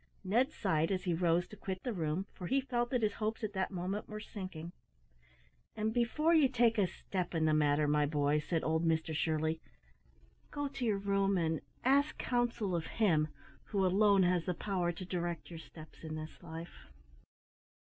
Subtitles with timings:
[0.23, 3.43] Ned sighed as he rose to quit the room, for he felt that his hopes
[3.43, 4.71] at that moment were sinking.
[5.75, 9.61] "And before you take a step in the matter, my boy," said old Mr Shirley,
[10.49, 13.27] "go to your room and ask counsel of Him
[13.65, 16.87] who alone has the power to direct your steps in this life."